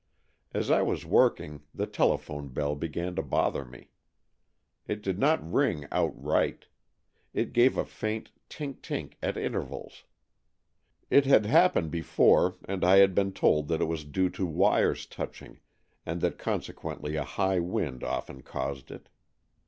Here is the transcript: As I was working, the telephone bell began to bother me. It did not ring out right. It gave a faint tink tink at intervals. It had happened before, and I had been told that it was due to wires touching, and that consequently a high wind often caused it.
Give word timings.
As 0.51 0.71
I 0.71 0.81
was 0.81 1.05
working, 1.05 1.61
the 1.75 1.85
telephone 1.85 2.47
bell 2.47 2.73
began 2.73 3.15
to 3.17 3.21
bother 3.21 3.63
me. 3.63 3.91
It 4.87 5.03
did 5.03 5.19
not 5.19 5.47
ring 5.53 5.85
out 5.91 6.13
right. 6.19 6.65
It 7.35 7.53
gave 7.53 7.77
a 7.77 7.85
faint 7.85 8.31
tink 8.49 8.79
tink 8.81 9.13
at 9.21 9.37
intervals. 9.37 10.05
It 11.11 11.27
had 11.27 11.45
happened 11.45 11.91
before, 11.91 12.55
and 12.65 12.83
I 12.83 12.97
had 12.97 13.13
been 13.13 13.31
told 13.31 13.67
that 13.67 13.79
it 13.79 13.85
was 13.85 14.03
due 14.03 14.31
to 14.31 14.45
wires 14.47 15.05
touching, 15.05 15.59
and 16.03 16.19
that 16.21 16.39
consequently 16.39 17.15
a 17.15 17.23
high 17.23 17.59
wind 17.59 18.03
often 18.03 18.41
caused 18.41 18.89
it. 18.89 19.07